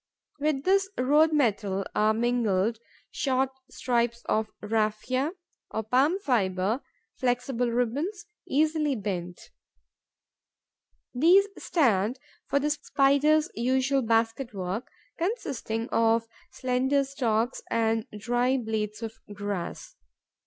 [0.39, 2.79] With this road metal are mingled
[3.11, 5.33] short strips of raphia,
[5.69, 6.81] or palm fibre,
[7.19, 9.51] flexible ribbons, easily bent.
[11.13, 12.17] These stand
[12.47, 19.95] for the Spider's usual basket work, consisting of slender stalks and dry blades of grass.